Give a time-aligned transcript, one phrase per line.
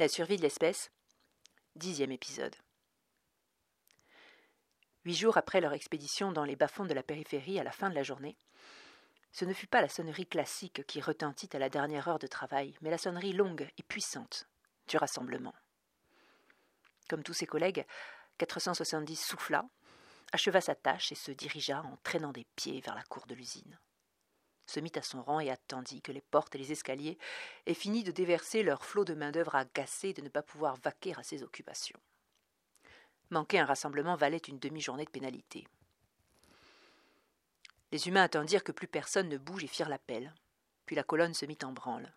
[0.00, 0.90] La survie de l'espèce,
[1.76, 2.56] dixième épisode.
[5.04, 7.94] Huit jours après leur expédition dans les bas-fonds de la périphérie à la fin de
[7.94, 8.36] la journée,
[9.30, 12.76] ce ne fut pas la sonnerie classique qui retentit à la dernière heure de travail,
[12.80, 14.48] mais la sonnerie longue et puissante
[14.88, 15.54] du rassemblement.
[17.08, 17.86] Comme tous ses collègues,
[18.38, 19.64] 470 souffla,
[20.32, 23.78] acheva sa tâche et se dirigea en traînant des pieds vers la cour de l'usine
[24.66, 27.18] se mit à son rang et attendit que les portes et les escaliers
[27.66, 31.22] aient fini de déverser leur flot de main-d'œuvre agacée de ne pas pouvoir vaquer à
[31.22, 31.98] ses occupations.
[33.30, 35.66] Manquer un rassemblement valait une demi-journée de pénalité.
[37.92, 40.34] Les humains attendirent que plus personne ne bouge et firent l'appel.
[40.86, 42.12] Puis la colonne se mit en branle.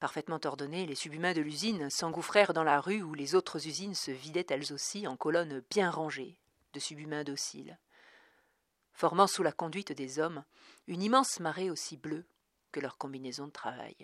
[0.00, 4.12] Parfaitement ordonnés, les subhumains de l'usine s'engouffrèrent dans la rue où les autres usines se
[4.12, 6.38] vidaient elles aussi en colonnes bien rangées
[6.72, 7.78] de subhumains dociles
[8.98, 10.44] formant sous la conduite des hommes
[10.88, 12.26] une immense marée aussi bleue
[12.72, 13.94] que leur combinaison de travail.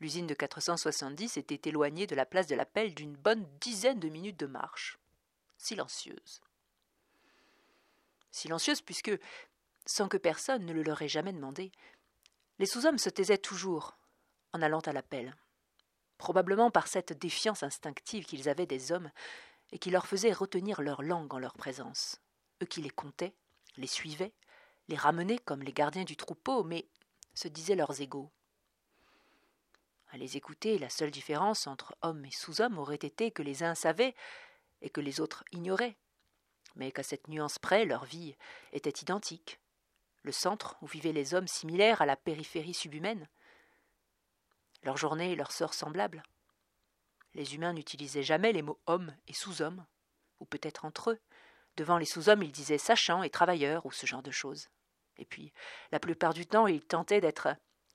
[0.00, 4.38] L'usine de 470 était éloignée de la place de l'appel d'une bonne dizaine de minutes
[4.38, 4.98] de marche,
[5.58, 6.40] silencieuse.
[8.30, 9.12] Silencieuse puisque,
[9.84, 11.70] sans que personne ne le leur ait jamais demandé,
[12.58, 13.98] les sous-hommes se taisaient toujours
[14.54, 15.36] en allant à l'appel,
[16.16, 19.10] probablement par cette défiance instinctive qu'ils avaient des hommes
[19.72, 22.20] et qui leur faisait retenir leur langue en leur présence.
[22.62, 23.34] Eux qui les comptaient,
[23.76, 24.32] les suivaient,
[24.88, 26.86] les ramenaient comme les gardiens du troupeau, mais
[27.34, 28.30] se disaient leurs égaux.
[30.12, 33.76] À les écouter, la seule différence entre hommes et sous-hommes aurait été que les uns
[33.76, 34.14] savaient
[34.82, 35.96] et que les autres ignoraient,
[36.74, 38.36] mais qu'à cette nuance près leur vie
[38.72, 39.60] était identique.
[40.22, 43.28] Le centre où vivaient les hommes similaires à la périphérie subhumaine,
[44.82, 46.22] leur journée et leur sort semblables.
[47.34, 49.86] Les humains n'utilisaient jamais les mots homme et sous-homme,
[50.40, 51.20] ou peut-être entre eux.
[51.76, 54.68] Devant les sous-hommes, ils disaient sachant et travailleurs, ou ce genre de choses.
[55.16, 55.52] Et puis,
[55.92, 57.54] la plupart du temps, ils tentaient d'être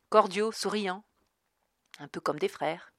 [0.09, 1.03] cordiaux, souriants,
[1.99, 2.93] un peu comme des frères.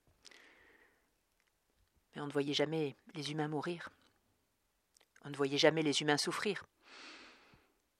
[2.14, 3.91] Mais on ne voyait jamais les humains mourir.
[5.25, 6.64] On ne voyait jamais les humains souffrir.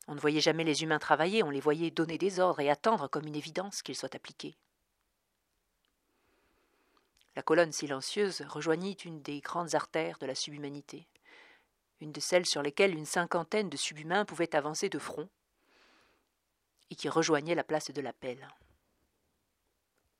[0.09, 3.09] On ne voyait jamais les humains travailler, on les voyait donner des ordres et attendre
[3.09, 4.57] comme une évidence qu'ils soient appliqués.
[7.37, 11.07] La colonne silencieuse rejoignit une des grandes artères de la subhumanité,
[12.01, 15.29] une de celles sur lesquelles une cinquantaine de subhumains pouvaient avancer de front,
[16.91, 18.49] et qui rejoignait la place de l'appel.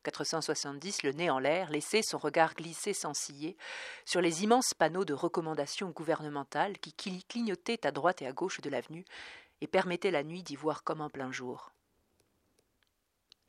[0.03, 3.57] 470, le nez en l'air, laissait son regard glisser sans ciller
[4.05, 6.93] sur les immenses panneaux de recommandations gouvernementales qui
[7.25, 9.05] clignotaient à droite et à gauche de l'avenue
[9.63, 11.73] et permettaient la nuit d'y voir comme en plein jour.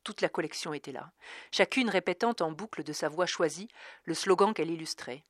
[0.08, 1.12] Toute la collection était là,
[1.52, 3.68] chacune répétant en boucle de sa voix choisie
[4.06, 5.22] le slogan qu'elle illustrait.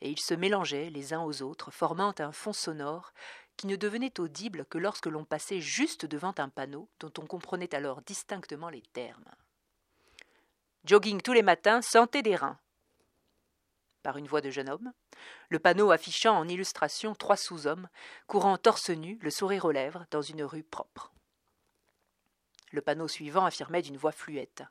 [0.00, 3.12] Et ils se mélangeaient les uns aux autres, formant un fond sonore
[3.58, 7.74] qui ne devenait audible que lorsque l'on passait juste devant un panneau dont on comprenait
[7.74, 9.30] alors distinctement les termes.
[10.86, 12.58] Jogging tous les matins, santé des reins.
[14.02, 14.94] Par une voix de jeune homme,
[15.50, 17.90] le panneau affichant en illustration trois sous-hommes,
[18.26, 21.12] courant torse nu, le sourire aux lèvres, dans une rue propre.
[22.72, 24.62] Le panneau suivant affirmait d'une voix fluette.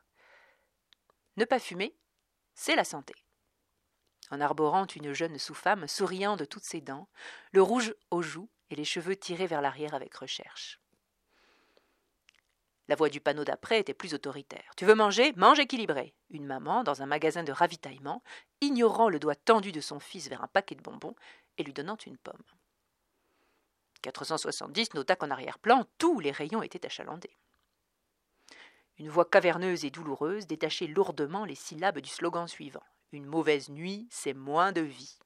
[1.36, 1.96] Ne pas fumer,
[2.54, 3.14] c'est la santé.
[4.30, 7.08] En arborant une jeune sous-femme, souriant de toutes ses dents,
[7.52, 10.80] le rouge aux joues et les cheveux tirés vers l'arrière avec recherche.
[12.88, 14.72] La voix du panneau d'après était plus autoritaire.
[14.76, 16.14] Tu veux manger Mange équilibré.
[16.30, 18.22] Une maman, dans un magasin de ravitaillement,
[18.60, 21.14] ignorant le doigt tendu de son fils vers un paquet de bonbons
[21.56, 22.42] et lui donnant une pomme.
[24.02, 27.36] 470 nota qu'en arrière-plan, tous les rayons étaient achalandés.
[29.02, 32.84] Une voix caverneuse et douloureuse détachait lourdement les syllabes du slogan suivant.
[33.10, 35.18] Une mauvaise nuit, c'est moins de vie.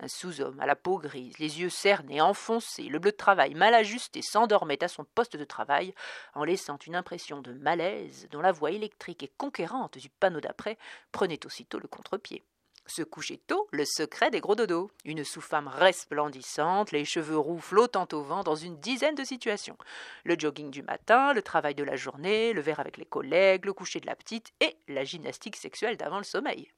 [0.00, 3.74] Un sous-homme à la peau grise, les yeux cernés, enfoncés, le bleu de travail mal
[3.74, 5.94] ajusté, s'endormait à son poste de travail
[6.32, 10.78] en laissant une impression de malaise dont la voix électrique et conquérante du panneau d'après
[11.12, 12.46] prenait aussitôt le contre-pied.
[12.88, 14.90] Se coucher tôt, le secret des gros dodos.
[15.04, 19.76] Une sous-femme resplendissante, les cheveux roux flottant au vent dans une dizaine de situations.
[20.24, 23.72] Le jogging du matin, le travail de la journée, le verre avec les collègues, le
[23.72, 26.70] coucher de la petite et la gymnastique sexuelle d'avant le sommeil.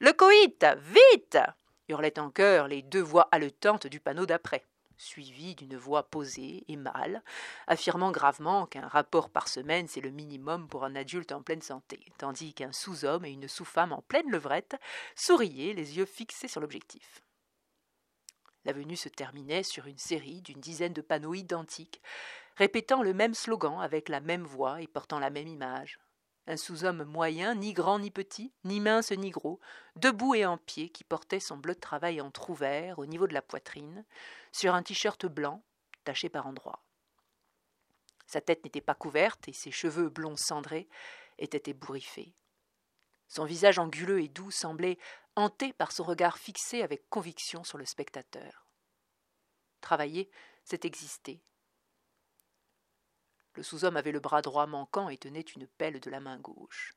[0.00, 1.38] Le coït Vite
[1.88, 4.64] hurlaient en chœur les deux voix haletantes du panneau d'après
[5.02, 7.22] suivi d'une voix posée et mâle,
[7.66, 12.00] affirmant gravement qu'un rapport par semaine c'est le minimum pour un adulte en pleine santé,
[12.18, 14.76] tandis qu'un sous-homme et une sous-femme en pleine levrette
[15.16, 17.22] souriaient, les yeux fixés sur l'objectif.
[18.64, 22.00] L'avenue se terminait sur une série d'une dizaine de panneaux identiques,
[22.56, 25.98] répétant le même slogan avec la même voix et portant la même image
[26.46, 29.60] un sous-homme moyen, ni grand ni petit, ni mince ni gros,
[29.96, 33.42] debout et en pied, qui portait son bleu de travail entr'ouvert au niveau de la
[33.42, 34.04] poitrine,
[34.50, 35.62] sur un t-shirt blanc,
[36.04, 36.82] taché par endroits.
[38.26, 40.88] Sa tête n'était pas couverte et ses cheveux blonds cendrés
[41.38, 42.34] étaient ébouriffés.
[43.28, 44.98] Son visage anguleux et doux semblait
[45.36, 48.66] hanté par son regard fixé avec conviction sur le spectateur.
[49.80, 50.30] Travailler,
[50.64, 51.40] c'est exister.
[53.54, 56.94] Le sous-homme avait le bras droit manquant et tenait une pelle de la main gauche.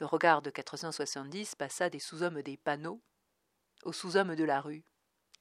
[0.00, 3.02] Le regard de 470 passa des sous-hommes des panneaux
[3.84, 4.84] aux sous-hommes de la rue,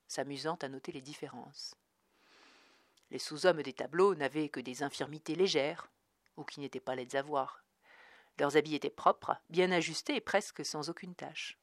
[0.07, 1.75] s'amusant à noter les différences.
[3.09, 5.89] Les sous-hommes des tableaux n'avaient que des infirmités légères,
[6.35, 7.63] ou qui n'étaient pas laides à voir.
[8.37, 11.57] Leurs habits étaient propres, bien ajustés et presque sans aucune tache.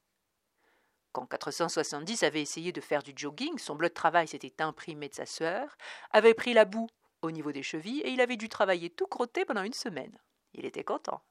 [1.11, 5.15] Quand 470 avait essayé de faire du jogging, son bleu de travail s'était imprimé de
[5.15, 5.77] sa sueur,
[6.11, 6.89] avait pris la boue
[7.25, 10.17] au niveau des chevilles et il avait dû travailler tout crotté pendant une semaine.
[10.53, 11.21] Il était content.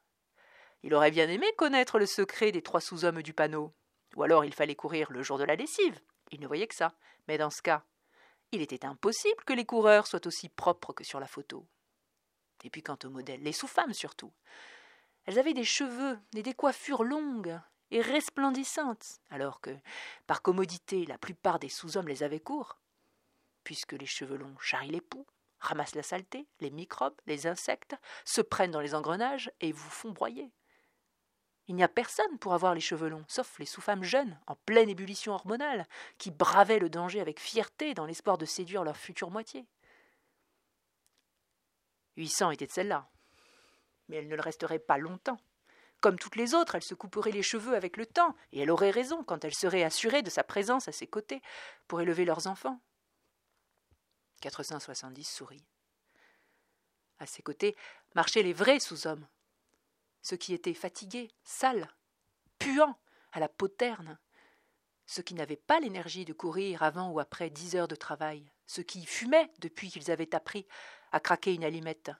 [0.82, 3.72] Il aurait bien aimé connaître le secret des trois sous-hommes du panneau.
[4.16, 5.98] Ou alors il fallait courir le jour de la lessive.
[6.30, 6.92] Il ne voyait que ça.
[7.26, 7.84] Mais dans ce cas,
[8.52, 11.66] il était impossible que les coureurs soient aussi propres que sur la photo.
[12.62, 14.32] Et puis quant aux modèles, les sous-femmes surtout.
[15.24, 17.58] Elles avaient des cheveux et des coiffures longues
[17.90, 19.70] et resplendissantes, alors que,
[20.26, 22.78] par commodité, la plupart des sous-hommes les avaient courts,
[23.62, 25.26] puisque les cheveux longs charrient les poux,
[25.64, 30.10] ramassent la saleté, les microbes, les insectes, se prennent dans les engrenages et vous font
[30.10, 30.52] broyer.
[31.66, 34.90] Il n'y a personne pour avoir les cheveux longs, sauf les sous-femmes jeunes, en pleine
[34.90, 35.86] ébullition hormonale,
[36.18, 39.66] qui bravaient le danger avec fierté dans l'espoir de séduire leur future moitié.
[42.16, 43.08] Huit cents étaient de celle-là.
[44.08, 45.38] Mais elle ne le resterait pas longtemps.
[46.02, 48.90] Comme toutes les autres, elle se couperait les cheveux avec le temps, et elle aurait
[48.90, 51.40] raison quand elle serait assurée de sa présence à ses côtés
[51.88, 52.78] pour élever leurs enfants.
[54.50, 55.64] 470 sourit.
[57.18, 57.74] À ses côtés
[58.14, 59.26] marchaient les vrais sous-hommes,
[60.20, 61.88] ceux qui étaient fatigués, sales,
[62.58, 62.98] puants,
[63.32, 64.18] à la peau terne,
[65.06, 68.82] ceux qui n'avaient pas l'énergie de courir avant ou après dix heures de travail, ceux
[68.82, 70.66] qui fumaient depuis qu'ils avaient appris
[71.10, 72.10] à craquer une allumette,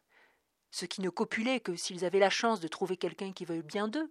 [0.70, 3.86] ceux qui ne copulaient que s'ils avaient la chance de trouver quelqu'un qui veuille bien
[3.86, 4.10] d'eux,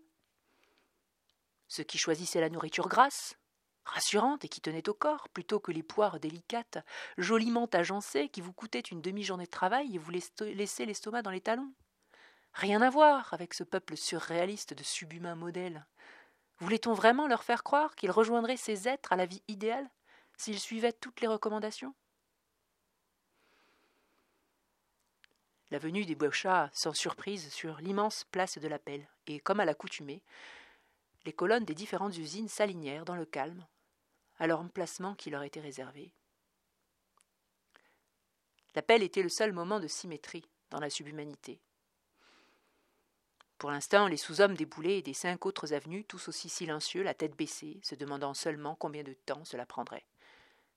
[1.67, 3.37] ceux qui choisissaient la nourriture grasse,
[3.85, 6.79] rassurante et qui tenait au corps, plutôt que les poires délicates,
[7.17, 11.41] joliment agencées, qui vous coûtaient une demi-journée de travail et vous laissaient l'estomac dans les
[11.41, 11.71] talons.
[12.53, 15.85] Rien à voir avec ce peuple surréaliste de subhumains modèles.
[16.59, 19.89] Voulait-on vraiment leur faire croire qu'ils rejoindraient ces êtres à la vie idéale
[20.37, 21.93] s'ils suivaient toutes les recommandations?
[25.71, 30.21] La venue des Bochats sans surprise sur l'immense place de l'appel, et comme à l'accoutumée,
[31.25, 33.65] les colonnes des différentes usines s'alignèrent dans le calme,
[34.39, 36.13] à leur emplacement qui leur était réservé.
[38.75, 41.59] L'appel était le seul moment de symétrie dans la subhumanité.
[43.59, 47.79] Pour l'instant, les sous-hommes déboulés des cinq autres avenues, tous aussi silencieux, la tête baissée,
[47.81, 50.05] se demandant seulement combien de temps cela prendrait.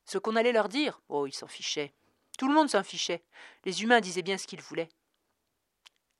[0.05, 1.93] Ce qu'on allait leur dire, oh, ils s'en fichaient.
[2.38, 3.25] Tout le monde s'en fichait.
[3.64, 4.91] Les humains disaient bien ce qu'ils voulaient.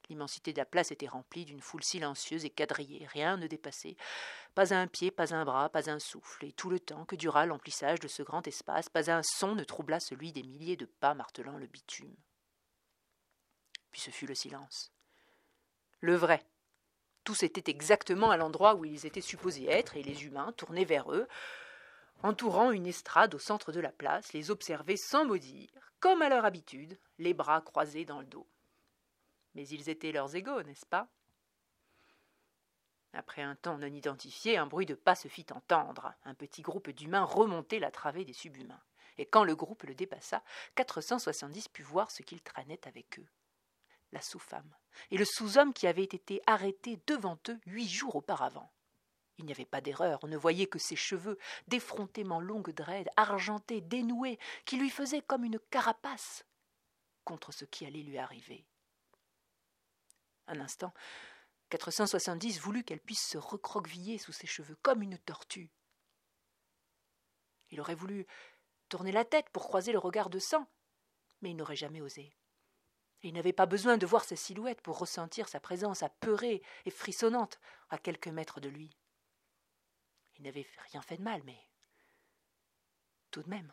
[0.09, 3.97] L'immensité de la place était remplie d'une foule silencieuse et quadrillée, rien ne dépassait,
[4.55, 7.45] pas un pied, pas un bras, pas un souffle, et tout le temps que dura
[7.45, 11.15] l'emplissage de ce grand espace, pas un son ne troubla celui des milliers de pas
[11.15, 12.15] martelant le bitume.
[13.91, 14.93] Puis ce fut le silence.
[16.01, 16.45] Le vrai,
[17.25, 21.11] tous étaient exactement à l'endroit où ils étaient supposés être, et les humains, tournés vers
[21.13, 21.27] eux,
[22.23, 26.29] entourant une estrade au centre de la place, les observaient sans mot dire, comme à
[26.29, 28.47] leur habitude, les bras croisés dans le dos.
[29.57, 31.09] Mais ils étaient leurs égaux, n'est-ce pas?
[33.15, 36.13] Après un temps non identifié, un bruit de pas se fit entendre.
[36.25, 38.83] Un petit groupe d'humains remontait la travée des subhumains.
[39.17, 43.27] Et quand le groupe le dépassa, 470 put voir ce qu'ils traînaient avec eux
[44.13, 44.75] la sous-femme,
[45.11, 48.71] et le sous-homme qui avait été arrêté devant eux huit jours auparavant.
[49.39, 53.81] Il n'y avait pas d'erreur, on ne voyait que ses cheveux, d'effrontément longues dreads, argentés,
[53.81, 56.45] dénoués, qui lui faisaient comme une carapace
[57.25, 58.65] contre ce qui allait lui arriver.
[60.47, 60.93] Un instant,
[61.71, 65.71] 470 voulut qu'elle puisse se recroqueviller sous ses cheveux comme une tortue.
[67.71, 68.27] Il aurait voulu
[68.89, 70.69] tourner la tête pour croiser le regard de sang,
[71.43, 72.37] mais il n'aurait jamais osé
[73.27, 77.59] il n'avait pas besoin de voir sa silhouette pour ressentir sa présence apeurée et frissonnante
[77.91, 78.97] à quelques mètres de lui.
[80.37, 81.59] Il n'avait rien fait de mal, mais
[83.31, 83.73] tout de même.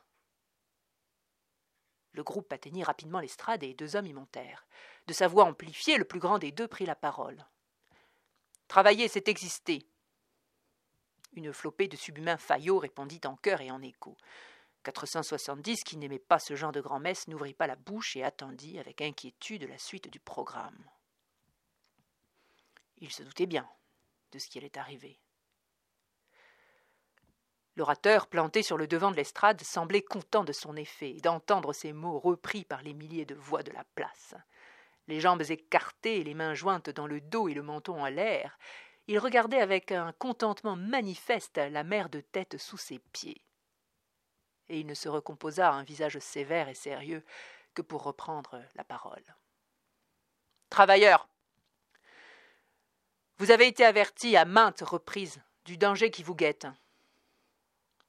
[2.13, 4.65] Le groupe atteignit rapidement l'estrade et deux hommes y montèrent.
[5.07, 7.45] De sa voix amplifiée, le plus grand des deux prit la parole.
[8.67, 9.85] Travailler, c'est exister.
[11.33, 14.15] Une flopée de subhumains faillots répondit en chœur et en écho.
[14.83, 19.01] 470, qui n'aimait pas ce genre de grand-messe, n'ouvrit pas la bouche et attendit avec
[19.01, 20.89] inquiétude la suite du programme.
[22.97, 23.67] Il se doutait bien
[24.31, 25.19] de ce qui allait arriver.
[27.75, 31.91] L'orateur, planté sur le devant de l'estrade, semblait content de son effet et d'entendre ces
[31.91, 34.35] mots repris par les milliers de voix de la place.
[35.07, 38.57] les jambes écartées, les mains jointes dans le dos et le menton en l'air,
[39.07, 43.41] il regardait avec un contentement manifeste la mer de tête sous ses pieds.
[44.69, 47.25] Et il ne se recomposa un visage sévère et sérieux
[47.73, 49.23] que pour reprendre la parole.
[50.69, 51.27] Travailleurs,
[53.37, 56.67] vous avez été avertis à maintes reprises du danger qui vous guette.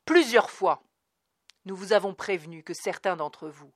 [0.04, 0.82] Plusieurs fois,
[1.64, 3.73] nous vous avons prévenu que certains d'entre vous,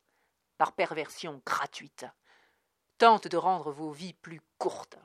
[0.58, 2.04] par perversion gratuite,
[2.98, 4.98] tentent de rendre vos vies plus courtes.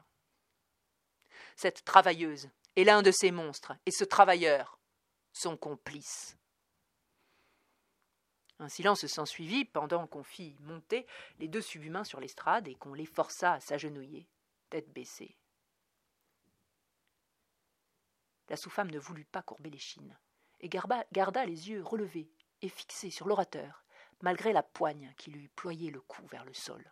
[1.55, 4.79] Cette travailleuse est l'un de ces monstres, et ce travailleur,
[5.31, 6.37] son complice.
[8.59, 11.05] Un silence s'ensuivit pendant qu'on fit monter
[11.39, 14.27] les deux subhumains sur l'estrade et qu'on les força à s'agenouiller,
[14.69, 15.37] tête baissée.
[18.49, 20.17] La sous-femme ne voulut pas courber les chines,
[20.63, 23.83] et garda les yeux relevés et fixés sur l'orateur,
[24.21, 26.89] malgré la poigne qui lui ployait le cou vers le sol.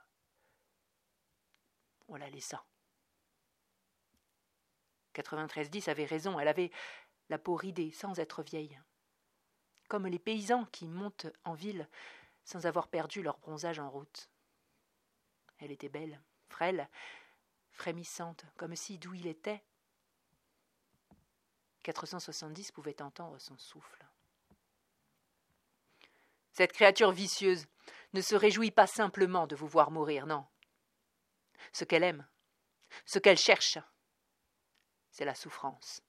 [2.09, 2.65] On la laissa.
[5.15, 6.71] 93-10 avait raison, elle avait
[7.29, 8.77] la peau ridée sans être vieille.
[9.87, 11.87] Comme les paysans qui montent en ville
[12.43, 14.29] sans avoir perdu leur bronzage en route.
[15.59, 16.89] Elle était belle, frêle,
[17.69, 19.63] frémissante, comme si d'où il était,
[21.83, 24.05] 470 pouvait entendre son souffle.
[26.51, 27.65] Cette créature vicieuse
[28.13, 30.45] ne se réjouit pas simplement de vous voir mourir, non.
[31.71, 32.27] Ce qu'elle aime,
[33.05, 33.77] ce qu'elle cherche,
[35.11, 36.01] c'est la souffrance.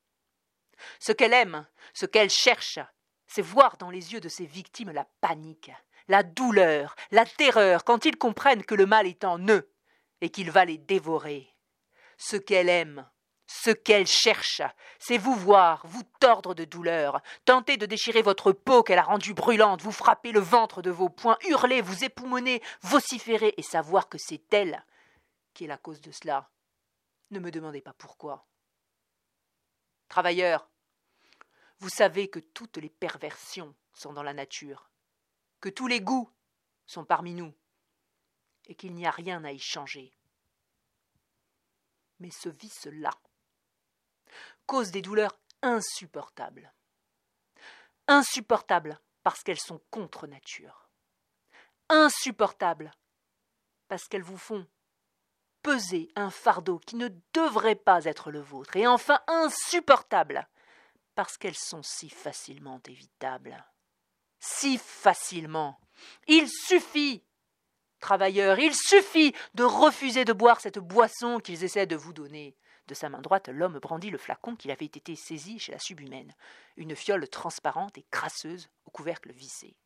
[0.98, 2.80] Ce qu'elle aime, ce qu'elle cherche,
[3.26, 5.70] c'est voir dans les yeux de ses victimes la panique,
[6.08, 9.72] la douleur, la terreur quand ils comprennent que le mal est en eux
[10.20, 11.54] et qu'il va les dévorer.
[12.18, 13.08] Ce qu'elle aime,
[13.46, 14.62] ce qu'elle cherche,
[14.98, 19.34] c'est vous voir, vous tordre de douleur, tenter de déchirer votre peau qu'elle a rendue
[19.34, 24.18] brûlante, vous frapper le ventre de vos poings, hurler, vous époumoner, vociférer et savoir que
[24.18, 24.84] c'est elle
[25.54, 26.50] qui est la cause de cela.
[27.30, 28.46] Ne me demandez pas pourquoi.
[30.08, 30.68] Travailleurs,
[31.78, 34.90] vous savez que toutes les perversions sont dans la nature,
[35.60, 36.30] que tous les goûts
[36.86, 37.52] sont parmi nous,
[38.66, 40.12] et qu'il n'y a rien à y changer.
[42.20, 43.10] Mais ce vice-là,
[44.66, 46.72] cause des douleurs insupportables.
[48.08, 50.88] Insupportables parce qu'elles sont contre nature.
[51.88, 52.92] Insupportables
[53.88, 54.66] parce qu'elles vous font
[55.62, 58.76] peser un fardeau qui ne devrait pas être le vôtre.
[58.76, 60.48] Et enfin insupportables
[61.14, 63.64] parce qu'elles sont si facilement évitables.
[64.40, 65.78] Si facilement.
[66.26, 67.22] Il suffit
[68.00, 72.56] travailleurs, il suffit de refuser de boire cette boisson qu'ils essaient de vous donner.
[72.88, 76.34] De sa main droite, l'homme brandit le flacon qui avait été saisi chez la subhumaine,
[76.76, 79.76] une fiole transparente et crasseuse au couvercle vissé.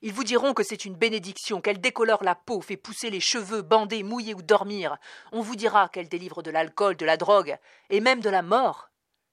[0.00, 3.62] Ils vous diront que c'est une bénédiction, qu'elle décolore la peau, fait pousser les cheveux,
[3.62, 4.96] bander, mouiller ou dormir.
[5.32, 7.58] On vous dira qu'elle délivre de l'alcool, de la drogue,
[7.90, 8.90] et même de la mort.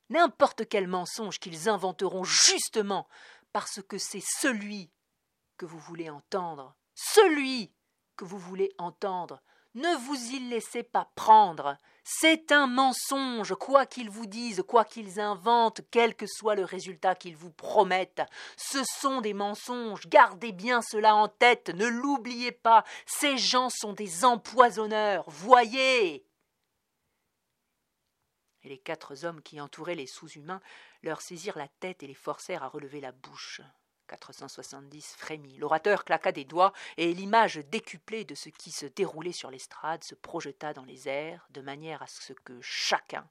[0.09, 3.07] N'importe quel mensonge qu'ils inventeront justement
[3.53, 4.91] parce que c'est celui
[5.57, 7.71] que vous voulez entendre, celui
[8.15, 9.41] que vous voulez entendre,
[9.75, 11.77] ne vous y laissez pas prendre.
[12.03, 17.15] C'est un mensonge, quoi qu'ils vous disent, quoi qu'ils inventent, quel que soit le résultat
[17.15, 18.21] qu'ils vous promettent.
[18.57, 23.93] Ce sont des mensonges, gardez bien cela en tête, ne l'oubliez pas, ces gens sont
[23.93, 26.25] des empoisonneurs, voyez.
[28.63, 30.61] Et les quatre hommes qui entouraient les sous-humains
[31.03, 33.61] leur saisirent la tête et les forcèrent à relever la bouche.
[34.07, 35.57] 470 frémit.
[35.57, 40.15] L'orateur claqua des doigts, et l'image décuplée de ce qui se déroulait sur l'estrade se
[40.15, 43.27] projeta dans les airs, de manière à ce que chacun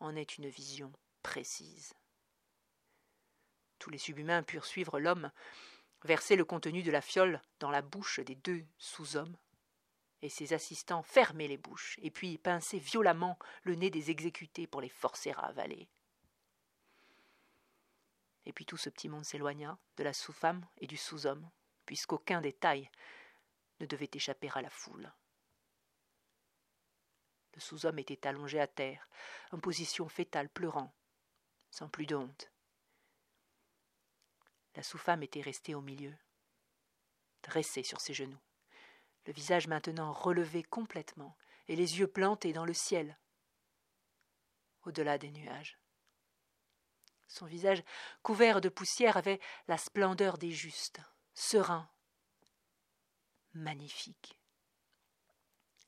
[0.00, 0.92] en ait une vision
[1.22, 1.94] précise.
[3.78, 5.30] Tous les subhumains purent suivre l'homme
[6.04, 9.36] verser le contenu de la fiole dans la bouche des deux sous-hommes,
[10.20, 14.80] et ses assistants fermer les bouches, et puis pincer violemment le nez des exécutés pour
[14.80, 15.88] les forcer à avaler.
[18.46, 21.48] Et puis tout ce petit monde s'éloigna de la sous-femme et du sous-homme,
[21.86, 22.90] puisqu'aucun détail
[23.80, 25.12] ne devait échapper à la foule.
[27.54, 29.08] Le sous-homme était allongé à terre,
[29.50, 30.94] en position fétale, pleurant,
[31.70, 32.50] sans plus de honte.
[34.74, 36.16] La sous-femme était restée au milieu,
[37.42, 38.40] dressée sur ses genoux,
[39.26, 41.36] le visage maintenant relevé complètement
[41.68, 43.18] et les yeux plantés dans le ciel,
[44.84, 45.78] au-delà des nuages.
[47.32, 47.82] Son visage
[48.22, 51.00] couvert de poussière avait la splendeur des justes,
[51.32, 51.88] serein,
[53.54, 54.38] magnifique.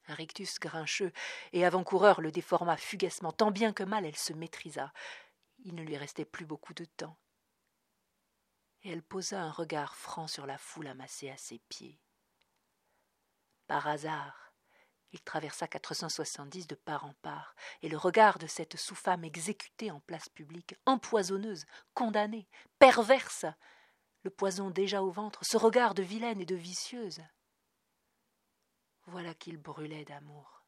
[0.06, 1.12] Un rictus grincheux
[1.52, 4.90] et avant-coureur le déforma fugacement, tant bien que mal elle se maîtrisa.
[5.58, 7.18] Il ne lui restait plus beaucoup de temps.
[8.82, 12.00] Et elle posa un regard franc sur la foule amassée à ses pieds.
[13.66, 14.43] Par hasard,
[15.14, 20.00] Il traversa 470 de part en part, et le regard de cette sous-femme exécutée en
[20.00, 22.48] place publique, empoisonneuse, condamnée,
[22.80, 23.46] perverse,
[24.24, 27.20] le poison déjà au ventre, ce regard de vilaine et de vicieuse.
[29.06, 30.64] Voilà qu'il brûlait d'amour.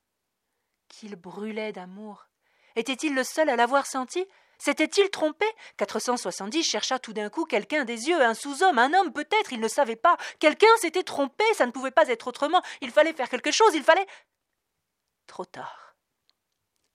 [0.87, 2.29] Qu'il brûlait d'amour.
[2.77, 4.25] Était-il le seul à l'avoir senti?
[4.59, 5.47] S'était-il trompé?
[5.77, 9.67] 470 chercha tout d'un coup quelqu'un des yeux, un sous-homme, un homme peut-être, il ne
[9.67, 10.17] savait pas.
[10.39, 12.63] Quelqu'un s'était trompé, ça ne pouvait pas être autrement.
[12.81, 14.07] Il fallait faire quelque chose, il fallait.
[15.37, 15.95] Trop tard.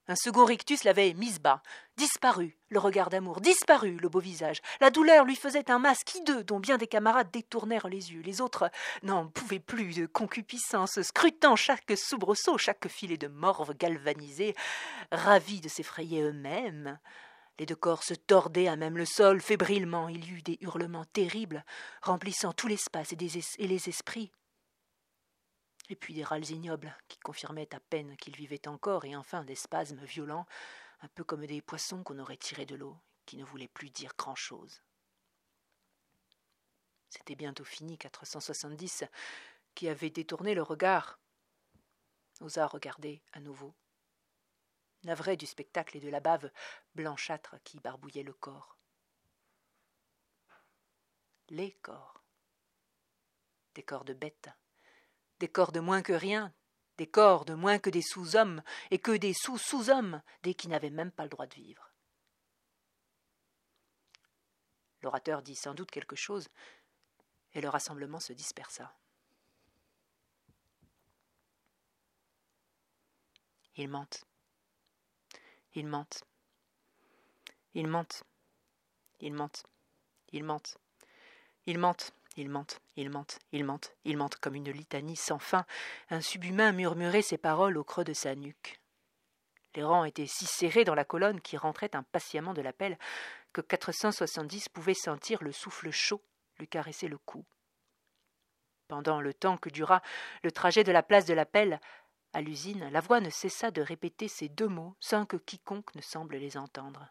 [0.08, 1.62] Un second rictus l'avait mise bas.
[1.96, 4.60] Disparu, le regard d'amour, disparu, le beau visage.
[4.80, 8.20] La douleur lui faisait un masque hideux dont bien des camarades détournèrent les yeux.
[8.22, 8.68] Les autres
[9.04, 14.56] n'en pouvaient plus de concupiscence, scrutant chaque soubresaut, chaque filet de morve galvanisé,
[15.12, 16.98] ravis de s'effrayer eux-mêmes.
[17.60, 20.08] Les deux corps se tordaient à même le sol, fébrilement.
[20.08, 21.64] Il y eut des hurlements terribles,
[22.02, 23.16] remplissant tout l'espace et,
[23.68, 24.32] les esprits.
[25.92, 29.54] Et puis des râles ignobles, qui confirmaient à peine qu'il vivait encore, et enfin des
[29.54, 30.46] spasmes violents,
[31.02, 32.96] un peu comme des poissons qu'on aurait tirés de l'eau,
[33.26, 34.80] qui ne voulaient plus dire grand-chose.
[37.10, 39.04] C'était bientôt fini, 470,
[39.74, 41.18] qui avait détourné le regard,
[42.40, 43.74] osa regarder à nouveau
[45.04, 46.50] navré du spectacle et de la bave
[46.94, 48.78] blanchâtre qui barbouillait le corps.
[51.50, 52.24] Les corps.
[53.74, 54.48] Des corps de bêtes,
[55.42, 56.54] des corps de moins que rien,
[56.98, 61.10] des corps de moins que des sous-hommes, et que des sous-sous-hommes, des qui n'avaient même
[61.10, 61.90] pas le droit de vivre.
[65.00, 66.48] L'orateur dit sans doute quelque chose,
[67.54, 68.94] et le rassemblement se dispersa.
[73.74, 74.24] Il mente.
[75.74, 76.22] Il mente.
[77.74, 78.22] Il mente.
[79.18, 79.66] Il mente.
[80.30, 80.78] Il mente.
[81.66, 82.12] Il mente.
[82.36, 85.66] Il mente, il mente, il mente, il mente comme une litanie sans fin.
[86.08, 88.80] Un subhumain murmurait ces paroles au creux de sa nuque.
[89.74, 92.98] Les rangs étaient si serrés dans la colonne qui rentrait impatiemment de l'appel
[93.52, 96.22] que 470 pouvaient sentir le souffle chaud
[96.58, 97.44] lui caresser le cou.
[98.88, 100.02] Pendant le temps que dura
[100.42, 101.80] le trajet de la place de l'appel
[102.34, 106.02] à l'usine, la voix ne cessa de répéter ces deux mots sans que quiconque ne
[106.02, 107.08] semble les entendre.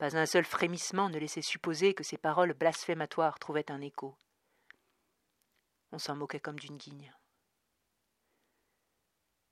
[0.00, 4.16] Pas un seul frémissement ne laissait supposer que ces paroles blasphématoires trouvaient un écho.
[5.92, 7.14] On s'en moquait comme d'une guigne.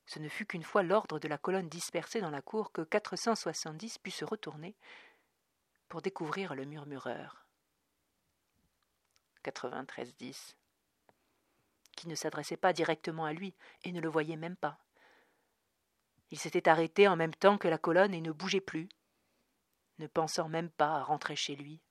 [0.07, 3.99] Ce ne fut qu'une fois l'ordre de la colonne dispersée dans la cour que 470
[3.99, 4.75] put se retourner
[5.87, 7.45] pour découvrir le murmureur.
[9.43, 10.55] 93-10
[11.95, 14.79] qui ne s'adressait pas directement à lui et ne le voyait même pas.
[16.31, 18.89] Il s'était arrêté en même temps que la colonne et ne bougeait plus,
[19.99, 21.81] ne pensant même pas à rentrer chez lui.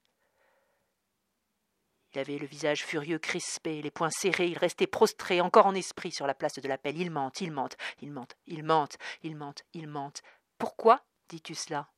[2.13, 6.11] Il avait le visage furieux crispé, les poings serrés, il restait prostré, encore en esprit,
[6.11, 6.97] sur la place de l'appel.
[6.97, 10.23] Il mente, il mente, il mente, il mente, il mente, il mente.
[10.57, 11.91] Pourquoi dis-tu cela?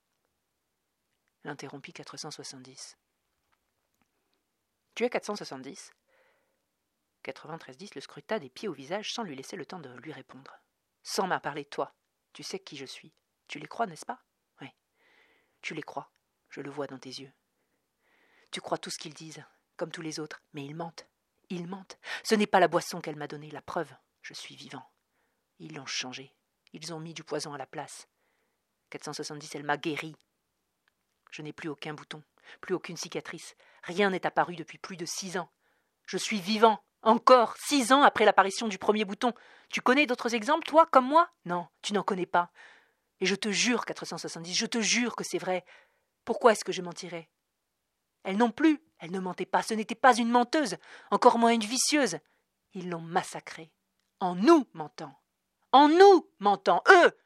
[1.44, 2.98] L'interrompit 470.
[4.94, 5.92] Tu es 470
[7.24, 10.60] 9310 le scruta des pieds au visage sans lui laisser le temps de lui répondre.
[11.02, 11.94] Sans parlé de toi.
[12.32, 13.12] Tu sais qui je suis.
[13.46, 14.22] Tu les crois, n'est-ce pas?
[15.62, 16.10] Tu les crois.
[16.48, 17.32] Je le vois dans tes yeux.
[18.50, 19.44] Tu crois tout ce qu'ils disent,
[19.76, 21.06] comme tous les autres, mais ils mentent.
[21.48, 21.98] Ils mentent.
[22.24, 23.92] Ce n'est pas la boisson qu'elle m'a donnée, la preuve.
[24.22, 24.84] Je suis vivant.
[25.58, 26.34] Ils l'ont changé.
[26.72, 28.08] Ils ont mis du poison à la place.
[28.90, 30.16] 470, elle m'a guéri.
[31.30, 32.22] Je n'ai plus aucun bouton,
[32.60, 33.54] plus aucune cicatrice.
[33.84, 35.50] Rien n'est apparu depuis plus de six ans.
[36.06, 36.82] Je suis vivant.
[37.02, 39.32] Encore, six ans après l'apparition du premier bouton.
[39.70, 41.30] Tu connais d'autres exemples, toi, comme moi?
[41.44, 42.50] Non, tu n'en connais pas.
[43.20, 45.64] Et je te jure, 470, je te jure que c'est vrai.
[46.24, 47.30] Pourquoi est-ce que je mentirais?
[48.22, 50.76] Elle non plus, elle ne mentait pas, ce n'était pas une menteuse,
[51.10, 52.18] encore moins une vicieuse.
[52.74, 53.72] Ils l'ont massacrée.
[54.20, 55.18] En nous mentant.
[55.72, 57.18] En nous mentant, eux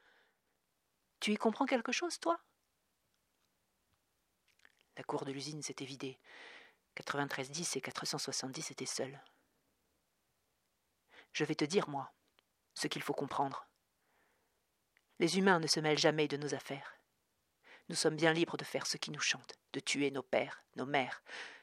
[1.19, 2.39] Tu y comprends quelque chose, toi?
[4.97, 6.19] La cour de l'usine s'était vidée.
[6.95, 9.21] 93-10 et 470 étaient seuls.
[11.33, 12.13] Je vais te dire, moi,
[12.73, 13.67] ce qu'il faut comprendre.
[15.19, 16.99] Les humains ne se mêlent jamais de nos affaires.
[17.89, 20.85] Nous sommes bien libres de faire ce qui nous chante, de tuer nos pères, nos
[20.85, 21.21] mères,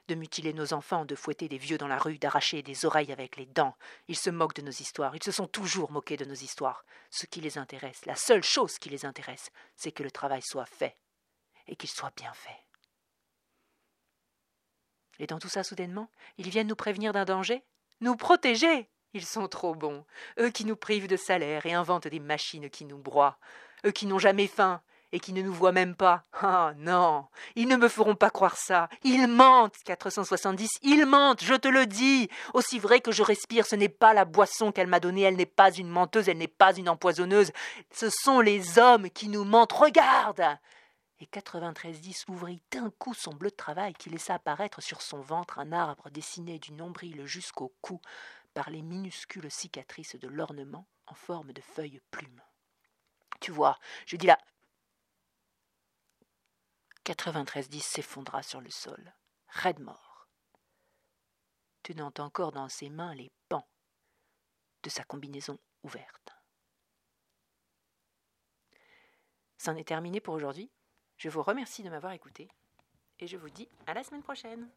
[0.08, 3.36] de mutiler nos enfants, de fouetter des vieux dans la rue, d'arracher des oreilles avec
[3.36, 3.76] les dents.
[4.08, 6.84] Ils se moquent de nos histoires, ils se sont toujours moqués de nos histoires.
[7.10, 10.66] Ce qui les intéresse, la seule chose qui les intéresse, c'est que le travail soit
[10.66, 10.96] fait,
[11.66, 12.64] et qu'il soit bien fait.
[15.18, 17.64] Et dans tout ça, soudainement, ils viennent nous prévenir d'un danger?
[18.00, 18.91] Nous protéger?
[19.14, 20.04] Ils sont trop bons,
[20.38, 23.36] eux qui nous privent de salaire et inventent des machines qui nous broient,
[23.84, 24.80] eux qui n'ont jamais faim
[25.12, 26.24] et qui ne nous voient même pas.
[26.40, 28.88] Ah non, ils ne me feront pas croire ça.
[29.04, 32.30] Ils mentent, 470, ils mentent, je te le dis.
[32.54, 35.44] Aussi vrai que je respire, ce n'est pas la boisson qu'elle m'a donnée, elle n'est
[35.44, 37.52] pas une menteuse, elle n'est pas une empoisonneuse.
[37.92, 39.72] Ce sont les hommes qui nous mentent.
[39.72, 40.58] Regarde
[41.22, 45.60] et 9310 ouvrit d'un coup son bleu de travail qui laissa apparaître sur son ventre
[45.60, 48.00] un arbre dessiné du nombril jusqu'au cou
[48.54, 52.42] par les minuscules cicatrices de l'ornement en forme de feuilles plumes.
[53.40, 54.38] Tu vois, je dis là.
[57.08, 59.12] 9310 s'effondra sur le sol,
[59.48, 60.28] raide mort,
[61.82, 63.66] tenant encore dans ses mains les pans
[64.84, 66.32] de sa combinaison ouverte.
[69.58, 70.70] C'en est terminé pour aujourd'hui.
[71.16, 72.48] Je vous remercie de m'avoir écouté
[73.20, 74.68] et je vous dis à la semaine prochaine.